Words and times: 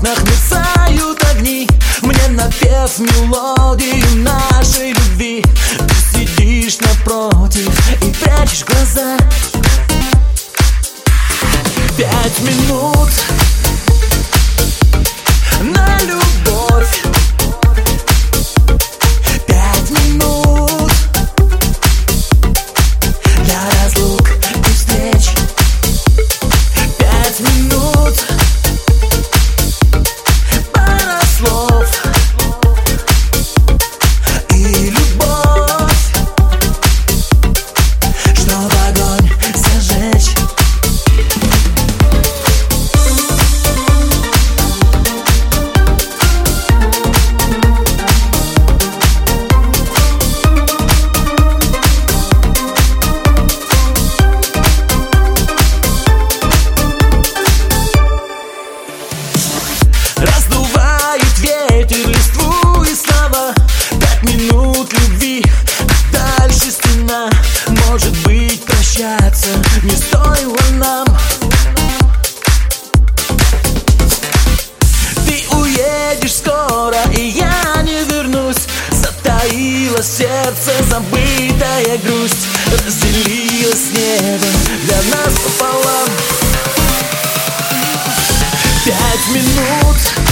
окнах 0.00 0.22
мерцают 0.22 1.22
огни. 1.30 1.68
Мне 2.02 2.28
напев 2.28 2.98
мелодию 2.98 4.16
нашей 4.16 4.92
любви. 4.92 5.44
Ты 6.12 6.26
сидишь 6.26 6.78
напротив 6.80 7.68
и 8.02 8.10
прячешь 8.12 8.64
глаза. 8.64 9.16
Пять 11.96 12.40
минут 12.40 13.10
бояться 69.20 69.48
не 69.82 69.96
стоило 69.96 70.56
нам. 70.74 71.06
Ты 75.26 75.56
уедешь 75.56 76.36
скоро, 76.36 76.98
и 77.16 77.28
я 77.28 77.82
не 77.82 78.04
вернусь. 78.04 78.66
Затаило 78.90 80.02
сердце, 80.02 80.72
забытая 80.88 81.98
грусть. 81.98 82.46
Разделилось 82.72 83.92
небо 83.92 84.46
для 84.84 84.96
нас 85.16 85.34
пополам. 85.38 86.08
Пять 88.84 89.28
минут. 89.34 90.29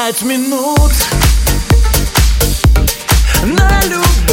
пять 0.00 0.22
минут 0.22 0.92
на 3.42 3.82
любовь. 3.84 4.29